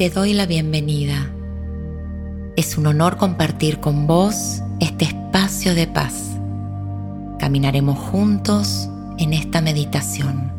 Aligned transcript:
te 0.00 0.08
doy 0.08 0.32
la 0.32 0.46
bienvenida. 0.46 1.30
Es 2.56 2.78
un 2.78 2.86
honor 2.86 3.18
compartir 3.18 3.80
con 3.80 4.06
vos 4.06 4.62
este 4.80 5.04
espacio 5.04 5.74
de 5.74 5.86
paz. 5.86 6.38
Caminaremos 7.38 7.98
juntos 7.98 8.88
en 9.18 9.34
esta 9.34 9.60
meditación. 9.60 10.54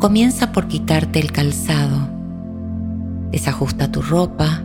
Comienza 0.00 0.50
por 0.50 0.66
quitarte 0.66 1.20
el 1.20 1.30
calzado. 1.30 2.08
Desajusta 3.30 3.92
tu 3.92 4.02
ropa. 4.02 4.60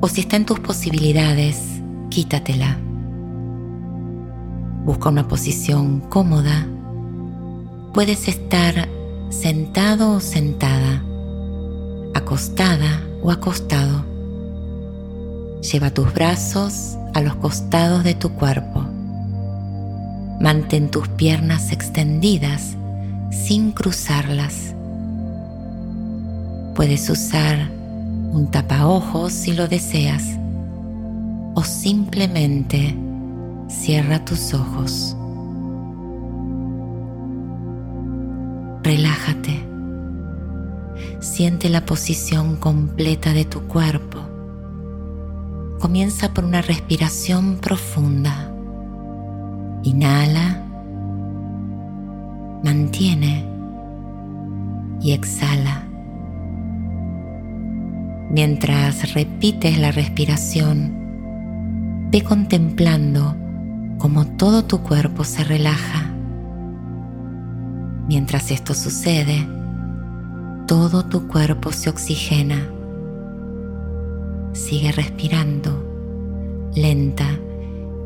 O 0.00 0.08
si 0.08 0.22
está 0.22 0.36
en 0.36 0.46
tus 0.46 0.60
posibilidades, 0.60 1.82
quítatela. 2.08 2.78
Busca 4.86 5.10
una 5.10 5.28
posición 5.28 6.00
cómoda. 6.00 6.66
Puedes 7.92 8.26
estar 8.26 8.88
sentado 9.28 10.12
o 10.12 10.20
sentada, 10.20 11.04
acostada 12.30 13.02
o 13.22 13.32
acostado. 13.32 14.04
Lleva 15.62 15.90
tus 15.90 16.14
brazos 16.14 16.96
a 17.12 17.22
los 17.22 17.34
costados 17.34 18.04
de 18.04 18.14
tu 18.14 18.30
cuerpo. 18.30 18.86
Mantén 20.40 20.92
tus 20.92 21.08
piernas 21.08 21.72
extendidas 21.72 22.76
sin 23.32 23.72
cruzarlas. 23.72 24.76
Puedes 26.76 27.10
usar 27.10 27.68
un 28.30 28.48
tapaojos 28.48 29.32
si 29.32 29.52
lo 29.52 29.66
deseas 29.66 30.22
o 31.56 31.64
simplemente 31.64 32.94
cierra 33.68 34.24
tus 34.24 34.54
ojos. 34.54 35.16
Relájate. 38.84 39.69
Siente 41.20 41.68
la 41.68 41.84
posición 41.84 42.56
completa 42.56 43.32
de 43.32 43.44
tu 43.44 43.62
cuerpo. 43.62 44.18
Comienza 45.78 46.34
por 46.34 46.44
una 46.44 46.62
respiración 46.62 47.56
profunda. 47.56 48.52
Inhala, 49.82 50.64
mantiene 52.64 53.46
y 55.00 55.12
exhala. 55.12 55.86
Mientras 58.30 59.14
repites 59.14 59.78
la 59.78 59.92
respiración, 59.92 62.08
ve 62.10 62.22
contemplando 62.22 63.36
cómo 63.98 64.26
todo 64.26 64.64
tu 64.64 64.82
cuerpo 64.82 65.24
se 65.24 65.44
relaja 65.44 66.10
Mientras 68.10 68.50
esto 68.50 68.74
sucede, 68.74 69.46
todo 70.70 71.04
tu 71.04 71.26
cuerpo 71.26 71.72
se 71.72 71.90
oxigena. 71.90 72.70
Sigue 74.52 74.92
respirando 74.92 75.84
lenta 76.76 77.26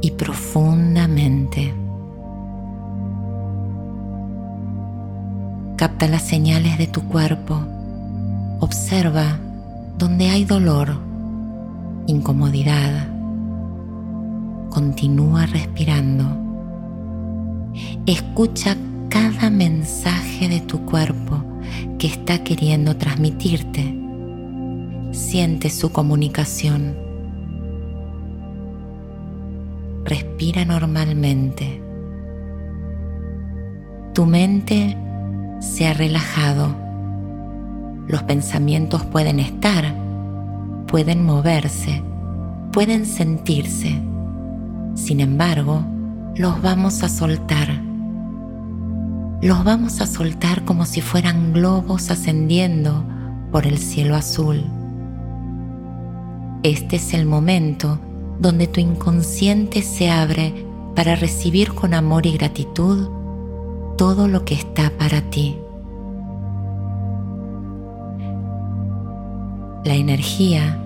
y 0.00 0.12
profundamente. 0.12 1.74
Capta 5.76 6.08
las 6.08 6.22
señales 6.22 6.78
de 6.78 6.86
tu 6.86 7.02
cuerpo. 7.02 7.60
Observa 8.60 9.38
donde 9.98 10.30
hay 10.30 10.46
dolor, 10.46 10.96
incomodidad. 12.06 13.08
Continúa 14.70 15.44
respirando. 15.44 16.24
Escucha 18.06 18.74
cada 19.10 19.50
mensaje 19.50 20.48
de 20.48 20.60
tu 20.60 20.86
cuerpo 20.86 21.53
que 22.04 22.10
está 22.10 22.44
queriendo 22.44 22.98
transmitirte. 22.98 23.98
Siente 25.12 25.70
su 25.70 25.90
comunicación. 25.90 26.94
Respira 30.04 30.66
normalmente. 30.66 31.82
Tu 34.12 34.26
mente 34.26 34.98
se 35.60 35.86
ha 35.86 35.94
relajado. 35.94 36.76
Los 38.06 38.22
pensamientos 38.24 39.06
pueden 39.06 39.40
estar, 39.40 39.96
pueden 40.86 41.24
moverse, 41.24 42.02
pueden 42.70 43.06
sentirse. 43.06 43.98
Sin 44.94 45.20
embargo, 45.20 45.82
los 46.36 46.60
vamos 46.60 47.02
a 47.02 47.08
soltar 47.08 47.93
los 49.44 49.62
vamos 49.62 50.00
a 50.00 50.06
soltar 50.06 50.64
como 50.64 50.86
si 50.86 51.02
fueran 51.02 51.52
globos 51.52 52.10
ascendiendo 52.10 53.04
por 53.52 53.66
el 53.66 53.76
cielo 53.76 54.16
azul. 54.16 54.64
Este 56.62 56.96
es 56.96 57.12
el 57.12 57.26
momento 57.26 57.98
donde 58.38 58.66
tu 58.68 58.80
inconsciente 58.80 59.82
se 59.82 60.10
abre 60.10 60.64
para 60.96 61.14
recibir 61.14 61.74
con 61.74 61.92
amor 61.92 62.24
y 62.24 62.32
gratitud 62.32 63.10
todo 63.98 64.28
lo 64.28 64.46
que 64.46 64.54
está 64.54 64.90
para 64.98 65.20
ti. 65.28 65.58
La 69.84 69.94
energía 69.94 70.82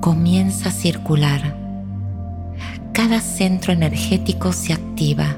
comienza 0.00 0.70
a 0.70 0.72
circular. 0.72 1.56
Cada 2.92 3.20
centro 3.20 3.72
energético 3.72 4.52
se 4.52 4.72
activa 4.72 5.36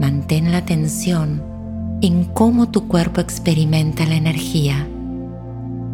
Mantén 0.00 0.50
la 0.50 0.56
atención 0.56 1.42
en 2.00 2.24
cómo 2.24 2.70
tu 2.70 2.88
cuerpo 2.88 3.20
experimenta 3.20 4.06
la 4.06 4.14
energía. 4.14 4.88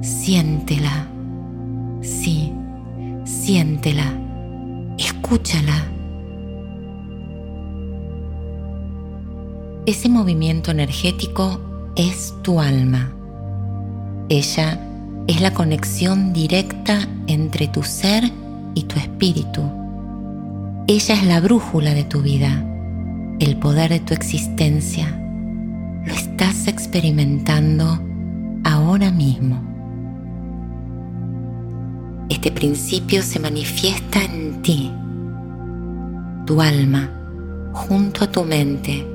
Siéntela. 0.01 1.09
Sí, 2.03 2.53
siéntela. 3.25 4.05
Escúchala. 4.97 5.89
Ese 9.87 10.09
movimiento 10.09 10.71
energético 10.71 11.61
es 11.97 12.33
tu 12.43 12.61
alma. 12.61 13.13
Ella 14.29 14.81
es 15.27 15.41
la 15.41 15.53
conexión 15.53 16.33
directa 16.33 17.09
entre 17.27 17.67
tu 17.67 17.83
ser 17.83 18.31
y 18.77 18.85
tu 18.85 19.01
espíritu. 19.01 19.63
Ella 20.87 21.15
es 21.17 21.25
la 21.25 21.41
brújula 21.41 21.93
de 21.93 22.05
tu 22.05 22.23
vida 22.23 22.65
el 23.39 23.57
poder 23.59 23.91
de 23.91 24.01
tu 24.01 24.15
existencia 24.15 25.21
lo 26.07 26.15
estás 26.15 26.69
experimentando 26.69 27.99
ahora 28.65 29.11
mismo. 29.11 29.63
Este 32.29 32.51
principio 32.51 33.23
se 33.23 33.39
manifiesta 33.39 34.25
en 34.25 34.63
ti. 34.63 34.93
Tu 36.47 36.61
alma, 36.61 37.11
junto 37.73 38.25
a 38.25 38.31
tu 38.31 38.45
mente, 38.45 39.07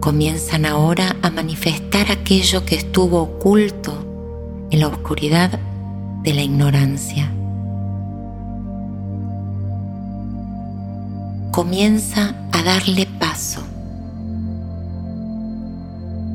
comienzan 0.00 0.64
ahora 0.64 1.16
a 1.20 1.30
manifestar 1.30 2.10
aquello 2.10 2.64
que 2.64 2.76
estuvo 2.76 3.20
oculto 3.20 4.68
en 4.70 4.80
la 4.80 4.88
oscuridad 4.88 5.58
de 6.22 6.32
la 6.32 6.42
ignorancia. 6.42 7.30
Comienza 11.52 12.39
darle 12.62 13.06
paso 13.18 13.62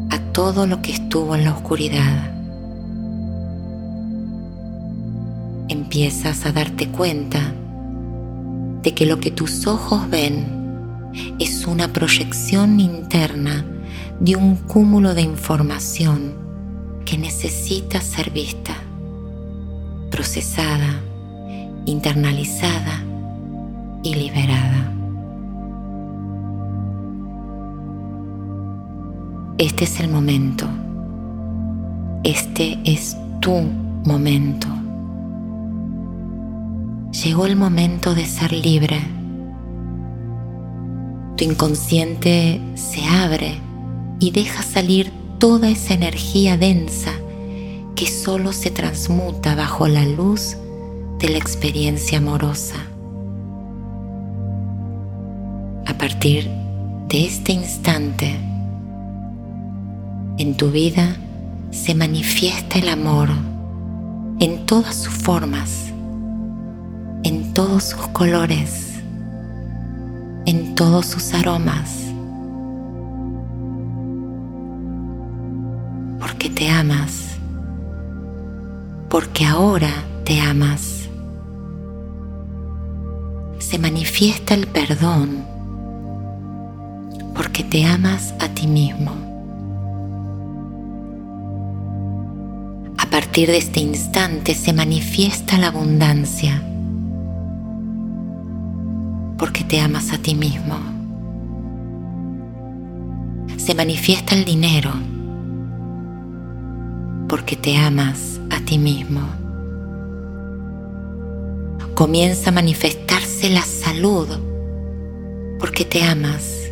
a 0.09 0.19
todo 0.31 0.67
lo 0.67 0.81
que 0.81 0.91
estuvo 0.91 1.35
en 1.35 1.43
la 1.45 1.53
oscuridad. 1.53 2.31
Empiezas 5.67 6.45
a 6.45 6.51
darte 6.51 6.89
cuenta 6.89 7.53
de 8.83 8.93
que 8.93 9.05
lo 9.05 9.19
que 9.19 9.31
tus 9.31 9.67
ojos 9.67 10.09
ven 10.09 10.45
es 11.39 11.65
una 11.65 11.91
proyección 11.91 12.79
interna 12.79 13.65
de 14.19 14.35
un 14.35 14.55
cúmulo 14.55 15.13
de 15.13 15.21
información 15.21 16.35
que 17.05 17.17
necesita 17.17 18.01
ser 18.01 18.31
vista, 18.31 18.75
procesada, 20.11 21.01
internalizada 21.85 23.03
y 24.03 24.15
liberada. 24.15 24.94
Este 29.57 29.85
es 29.85 30.01
el 30.01 30.09
momento. 30.09 30.67
Este 32.25 32.77
es 32.83 33.15
tu 33.39 33.53
momento. 34.03 34.67
Llegó 37.23 37.45
el 37.45 37.55
momento 37.55 38.13
de 38.13 38.25
ser 38.25 38.51
libre. 38.51 38.99
Tu 41.37 41.45
inconsciente 41.45 42.59
se 42.73 43.05
abre 43.05 43.61
y 44.19 44.31
deja 44.31 44.61
salir 44.61 45.13
toda 45.39 45.69
esa 45.69 45.93
energía 45.93 46.57
densa 46.57 47.13
que 47.95 48.07
solo 48.07 48.51
se 48.51 48.71
transmuta 48.71 49.55
bajo 49.55 49.87
la 49.87 50.05
luz 50.05 50.57
de 51.19 51.29
la 51.29 51.37
experiencia 51.37 52.17
amorosa. 52.17 52.75
A 55.85 55.93
partir 55.97 56.49
de 57.07 57.25
este 57.25 57.53
instante, 57.53 58.37
en 60.37 60.57
tu 60.57 60.71
vida 60.71 61.15
se 61.71 61.95
manifiesta 61.95 62.79
el 62.79 62.89
amor 62.89 63.29
en 64.39 64.65
todas 64.65 64.95
sus 64.95 65.13
formas, 65.13 65.93
en 67.23 67.53
todos 67.53 67.85
sus 67.85 68.07
colores, 68.09 68.95
en 70.45 70.75
todos 70.75 71.05
sus 71.05 71.33
aromas. 71.33 71.89
Porque 76.19 76.49
te 76.49 76.69
amas, 76.69 77.37
porque 79.09 79.45
ahora 79.45 79.91
te 80.25 80.41
amas. 80.41 81.09
Se 83.59 83.79
manifiesta 83.79 84.53
el 84.53 84.67
perdón 84.67 85.45
porque 87.35 87.63
te 87.63 87.85
amas 87.85 88.33
a 88.39 88.47
ti 88.47 88.65
mismo. 88.65 89.24
Partir 93.35 93.51
de 93.51 93.57
este 93.57 93.81
instante 93.81 94.55
se 94.55 94.71
manifiesta 94.71 95.57
la 95.57 95.67
abundancia 95.67 96.63
porque 99.37 99.65
te 99.65 99.81
amas 99.81 100.13
a 100.13 100.17
ti 100.19 100.35
mismo. 100.35 100.77
Se 103.57 103.75
manifiesta 103.75 104.35
el 104.35 104.45
dinero 104.45 104.91
porque 107.27 107.57
te 107.57 107.75
amas 107.75 108.39
a 108.51 108.61
ti 108.61 108.77
mismo. 108.77 109.19
Comienza 111.93 112.51
a 112.51 112.53
manifestarse 112.53 113.49
la 113.49 113.63
salud 113.63 114.29
porque 115.59 115.83
te 115.83 116.03
amas. 116.03 116.71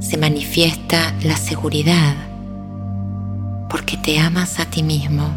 Se 0.00 0.16
manifiesta 0.16 1.14
la 1.22 1.36
seguridad 1.36 2.27
porque 3.68 3.96
te 3.96 4.18
amas 4.18 4.60
a 4.60 4.64
ti 4.66 4.82
mismo. 4.82 5.28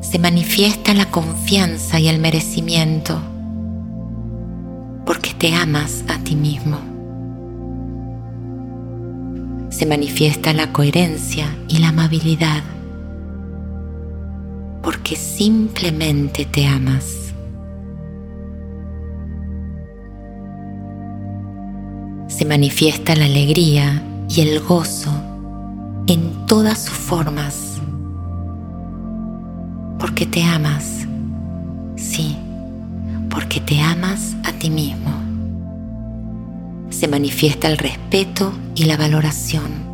Se 0.00 0.18
manifiesta 0.18 0.94
la 0.94 1.06
confianza 1.06 1.98
y 1.98 2.08
el 2.08 2.18
merecimiento 2.18 3.20
porque 5.04 5.34
te 5.34 5.54
amas 5.54 6.04
a 6.08 6.18
ti 6.18 6.34
mismo 6.34 6.96
se 9.76 9.84
manifiesta 9.84 10.54
la 10.54 10.72
coherencia 10.72 11.54
y 11.68 11.80
la 11.80 11.88
amabilidad, 11.88 12.62
porque 14.82 15.16
simplemente 15.16 16.46
te 16.46 16.66
amas. 16.66 17.34
Se 22.28 22.46
manifiesta 22.46 23.14
la 23.16 23.26
alegría 23.26 24.02
y 24.28 24.40
el 24.40 24.60
gozo 24.60 25.10
en 26.06 26.46
todas 26.46 26.84
sus 26.84 26.96
formas, 26.96 27.80
porque 29.98 30.26
te 30.26 30.42
amas, 30.42 31.06
sí, 31.96 32.36
porque 33.30 33.60
te 33.60 33.80
amas 33.80 34.36
a 34.44 34.52
ti 34.52 34.70
mismo 34.70 35.26
se 36.96 37.08
manifiesta 37.08 37.68
el 37.68 37.76
respeto 37.76 38.54
y 38.74 38.84
la 38.84 38.96
valoración. 38.96 39.84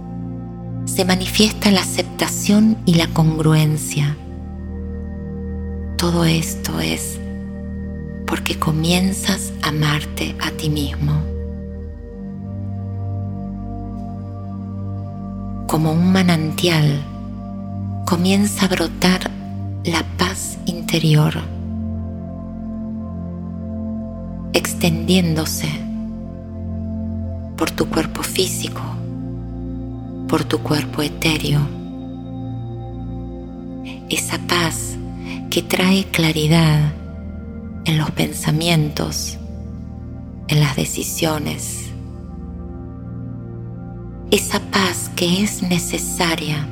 Se 0.85 1.05
manifiesta 1.05 1.73
la 1.73 1.81
aceptación 1.81 2.79
y 2.87 2.95
la 2.95 3.09
congruencia. 3.09 4.17
Todo 5.99 6.25
esto 6.25 6.79
es 6.79 7.19
porque 8.25 8.57
comienzas 8.57 9.53
a 9.63 9.71
amarte 9.71 10.37
a 10.41 10.53
ti 10.53 10.71
mismo. 10.71 11.32
Como 15.73 15.91
un 15.91 16.13
manantial, 16.13 17.03
comienza 18.05 18.67
a 18.67 18.69
brotar 18.69 19.31
la 19.85 20.05
paz 20.19 20.59
interior, 20.67 21.33
extendiéndose 24.53 25.71
por 27.57 27.71
tu 27.71 27.89
cuerpo 27.89 28.23
físico, 28.23 28.83
por 30.29 30.45
tu 30.45 30.59
cuerpo 30.59 31.01
etéreo. 31.01 31.63
Esa 34.11 34.37
paz 34.41 34.99
que 35.49 35.63
trae 35.63 36.05
claridad 36.05 36.93
en 37.87 37.97
los 37.97 38.11
pensamientos, 38.11 39.39
en 40.49 40.61
las 40.61 40.77
decisiones. 40.77 41.92
Esa 44.33 44.61
paz 44.61 45.11
que 45.15 45.43
es 45.43 45.63
necesaria 45.63 46.67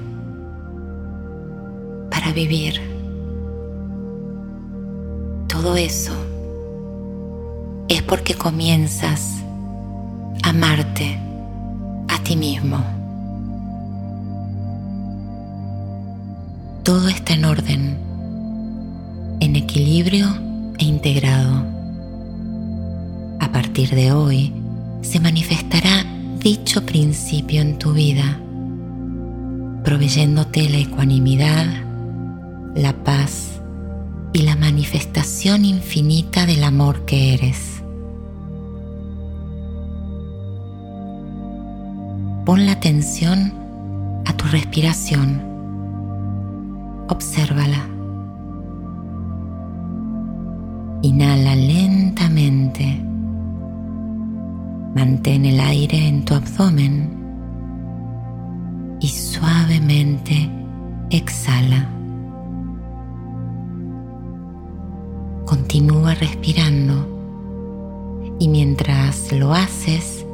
para 2.10 2.32
vivir. 2.32 2.80
Todo 5.46 5.76
eso 5.76 6.14
es 7.86 8.00
porque 8.04 8.32
comienzas 8.32 9.42
amarte 10.42 11.18
a 12.08 12.18
ti 12.22 12.34
mismo. 12.34 12.78
Todo 16.82 17.08
está 17.08 17.34
en 17.34 17.44
orden, 17.44 17.98
en 19.40 19.56
equilibrio 19.56 20.28
e 20.78 20.86
integrado. 20.86 21.62
A 23.38 23.52
partir 23.52 23.90
de 23.90 24.12
hoy 24.12 24.50
se 25.02 25.20
manifestará 25.20 26.06
dicho 26.40 26.86
principio 26.86 27.60
en 27.60 27.78
tu 27.78 27.92
vida, 27.92 28.40
proveyéndote 29.84 30.70
la 30.70 30.78
ecuanimidad, 30.78 31.66
la 32.74 32.94
paz 33.04 33.60
y 34.32 34.42
la 34.42 34.56
manifestación 34.56 35.66
infinita 35.66 36.46
del 36.46 36.64
amor 36.64 37.04
que 37.04 37.34
eres. 37.34 37.82
Pon 42.46 42.64
la 42.64 42.72
atención 42.72 43.52
a 44.24 44.34
tu 44.34 44.46
respiración. 44.46 45.42
Obsérvala. 47.08 47.86
Inhala 51.02 51.54
lentamente. 51.54 53.09
Mantén 54.94 55.44
el 55.46 55.60
aire 55.60 56.08
en 56.08 56.24
tu 56.24 56.34
abdomen 56.34 57.20
y 59.00 59.08
suavemente 59.08 60.50
exhala. 61.10 61.88
Continúa 65.46 66.14
respirando 66.14 67.06
y 68.38 68.48
mientras 68.48 69.32
lo 69.32 69.54
haces, 69.54 70.24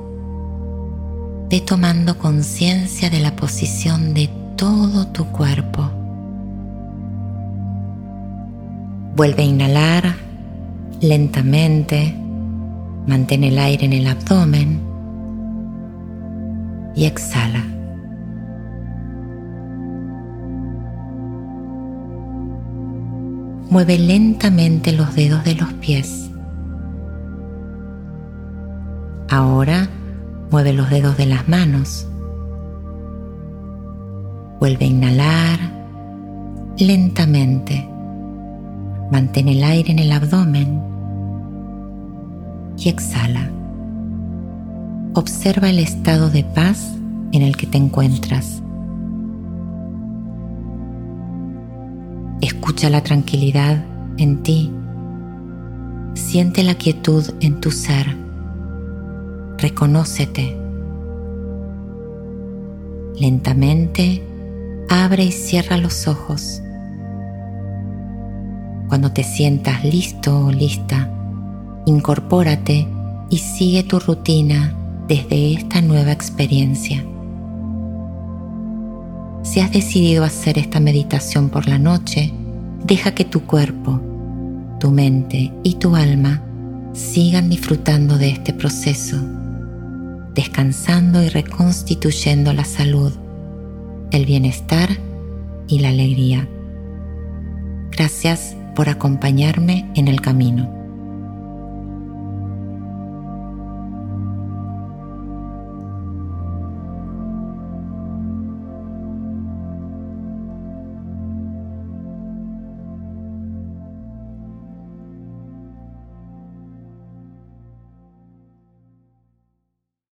ve 1.50 1.60
tomando 1.60 2.16
conciencia 2.18 3.10
de 3.10 3.20
la 3.20 3.36
posición 3.36 4.14
de 4.14 4.28
todo 4.56 5.06
tu 5.08 5.26
cuerpo. 5.26 5.90
Vuelve 9.14 9.42
a 9.42 9.46
inhalar 9.46 10.16
lentamente, 11.00 12.14
mantén 13.06 13.44
el 13.44 13.58
aire 13.58 13.86
en 13.86 13.92
el 13.92 14.06
abdomen 14.06 14.80
y 16.94 17.04
exhala. 17.04 17.64
Mueve 23.70 23.98
lentamente 23.98 24.92
los 24.92 25.14
dedos 25.14 25.44
de 25.44 25.54
los 25.54 25.72
pies. 25.74 26.30
Ahora 29.28 29.88
Mueve 30.50 30.72
los 30.72 30.88
dedos 30.90 31.16
de 31.16 31.26
las 31.26 31.48
manos. 31.48 32.06
Vuelve 34.60 34.84
a 34.84 34.88
inhalar 34.88 35.58
lentamente. 36.78 37.88
Mantén 39.10 39.48
el 39.48 39.64
aire 39.64 39.90
en 39.90 39.98
el 39.98 40.12
abdomen 40.12 40.80
y 42.78 42.88
exhala. 42.88 43.50
Observa 45.14 45.70
el 45.70 45.78
estado 45.78 46.30
de 46.30 46.44
paz 46.44 46.94
en 47.32 47.42
el 47.42 47.56
que 47.56 47.66
te 47.66 47.78
encuentras. 47.78 48.62
Escucha 52.40 52.90
la 52.90 53.02
tranquilidad 53.02 53.84
en 54.18 54.42
ti. 54.42 54.70
Siente 56.14 56.62
la 56.62 56.74
quietud 56.74 57.24
en 57.40 57.60
tu 57.60 57.70
ser 57.70 58.26
reconócete. 59.58 60.56
Lentamente 63.18 64.22
abre 64.88 65.24
y 65.24 65.32
cierra 65.32 65.76
los 65.78 66.06
ojos. 66.06 66.62
Cuando 68.88 69.12
te 69.12 69.24
sientas 69.24 69.84
listo 69.84 70.46
o 70.46 70.52
lista, 70.52 71.10
incorpórate 71.86 72.86
y 73.30 73.38
sigue 73.38 73.82
tu 73.84 73.98
rutina 73.98 74.74
desde 75.08 75.54
esta 75.54 75.80
nueva 75.80 76.12
experiencia. 76.12 77.02
Si 79.42 79.60
has 79.60 79.72
decidido 79.72 80.24
hacer 80.24 80.58
esta 80.58 80.80
meditación 80.80 81.48
por 81.48 81.68
la 81.68 81.78
noche, 81.78 82.34
deja 82.84 83.14
que 83.14 83.24
tu 83.24 83.42
cuerpo, 83.42 84.00
tu 84.80 84.90
mente 84.90 85.52
y 85.62 85.74
tu 85.74 85.94
alma 85.94 86.42
sigan 86.92 87.48
disfrutando 87.48 88.18
de 88.18 88.30
este 88.30 88.52
proceso, 88.52 89.16
descansando 90.34 91.22
y 91.22 91.28
reconstituyendo 91.28 92.52
la 92.52 92.64
salud, 92.64 93.12
el 94.10 94.26
bienestar 94.26 94.90
y 95.68 95.78
la 95.78 95.90
alegría. 95.90 96.48
Gracias 97.92 98.56
por 98.74 98.88
acompañarme 98.88 99.90
en 99.94 100.08
el 100.08 100.20
camino. 100.20 100.75